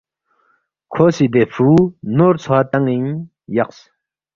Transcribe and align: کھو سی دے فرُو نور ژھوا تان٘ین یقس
کھو 0.91 1.05
سی 1.15 1.25
دے 1.33 1.43
فرُو 1.51 1.73
نور 2.17 2.35
ژھوا 2.43 2.59
تان٘ین 2.71 3.05
یقس 3.57 3.77